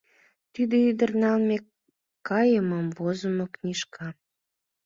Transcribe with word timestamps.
Тиде 0.53 0.77
ӱдыр 0.91 1.11
налме-кайымым 1.21 2.87
возымо 2.97 3.45
книшка. 3.55 4.07